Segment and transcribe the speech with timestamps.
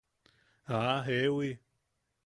[0.65, 1.59] ¡Ah, jewi!